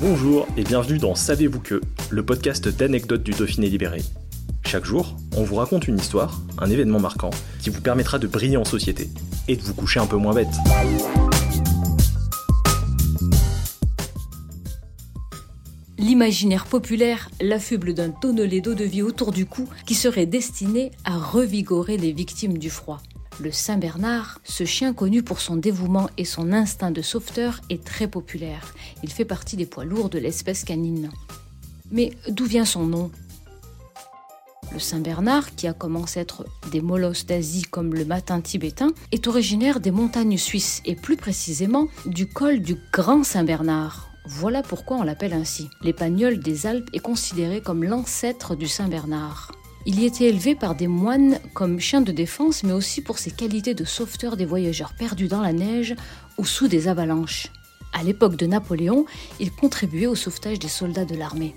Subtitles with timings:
[0.00, 1.80] Bonjour et bienvenue dans Savez-vous que,
[2.10, 4.02] le podcast d'anecdotes du Dauphiné libéré.
[4.66, 7.30] Chaque jour, on vous raconte une histoire, un événement marquant,
[7.62, 9.08] qui vous permettra de briller en société
[9.46, 10.48] et de vous coucher un peu moins bête.
[15.96, 21.16] L'imaginaire populaire l'affuble d'un tonnelet d'eau de vie autour du cou qui serait destiné à
[21.16, 23.00] revigorer les victimes du froid.
[23.40, 28.06] Le Saint-Bernard, ce chien connu pour son dévouement et son instinct de sauveteur, est très
[28.06, 28.74] populaire.
[29.02, 31.10] Il fait partie des poids lourds de l'espèce canine.
[31.90, 33.10] Mais d'où vient son nom?
[34.72, 39.26] Le Saint-Bernard, qui a commencé à être des molosses d'Asie comme le matin tibétain, est
[39.26, 44.10] originaire des montagnes suisses et plus précisément du col du Grand Saint-Bernard.
[44.26, 45.68] Voilà pourquoi on l'appelle ainsi.
[45.82, 49.52] L'épagnol des Alpes est considéré comme l'ancêtre du Saint-Bernard.
[49.86, 53.30] Il y était élevé par des moines comme chien de défense, mais aussi pour ses
[53.30, 55.94] qualités de sauveteur des voyageurs perdus dans la neige
[56.38, 57.48] ou sous des avalanches.
[57.92, 59.04] À l'époque de Napoléon,
[59.40, 61.54] il contribuait au sauvetage des soldats de l'armée.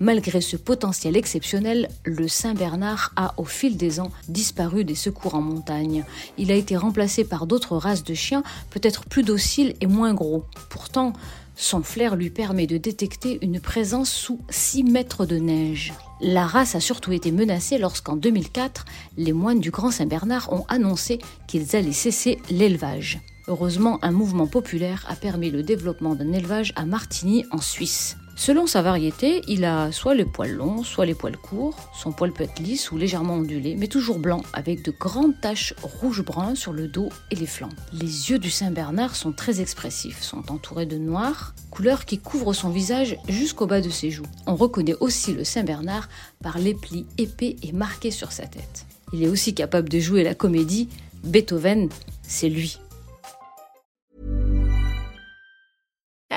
[0.00, 5.40] Malgré ce potentiel exceptionnel, le Saint-Bernard a, au fil des ans, disparu des secours en
[5.40, 6.04] montagne.
[6.38, 10.44] Il a été remplacé par d'autres races de chiens, peut-être plus dociles et moins gros.
[10.70, 11.12] Pourtant,
[11.54, 15.92] son flair lui permet de détecter une présence sous 6 mètres de neige.
[16.20, 18.84] La race a surtout été menacée lorsqu'en 2004,
[19.16, 23.20] les moines du Grand Saint-Bernard ont annoncé qu'ils allaient cesser l'élevage.
[23.48, 28.16] Heureusement, un mouvement populaire a permis le développement d'un élevage à Martigny en Suisse.
[28.34, 31.76] Selon sa variété, il a soit les poils longs, soit les poils courts.
[31.94, 35.74] Son poil peut être lisse ou légèrement ondulé, mais toujours blanc, avec de grandes taches
[35.82, 37.68] rouge-brun sur le dos et les flancs.
[37.92, 42.70] Les yeux du Saint-Bernard sont très expressifs, sont entourés de noir, couleur qui couvre son
[42.70, 44.26] visage jusqu'au bas de ses joues.
[44.46, 46.08] On reconnaît aussi le Saint-Bernard
[46.42, 48.86] par les plis épais et marqués sur sa tête.
[49.12, 50.88] Il est aussi capable de jouer la comédie.
[51.22, 51.88] Beethoven,
[52.22, 52.78] c'est lui.